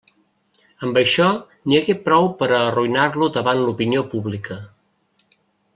Amb 0.87 0.97
això 1.01 1.27
n'hi 1.67 1.77
hagué 1.81 1.97
prou 2.07 2.31
per 2.41 2.49
a 2.55 2.63
arruïnar-lo 2.71 3.31
davant 3.39 3.65
l'opinió 3.67 4.05
pública. 4.15 4.63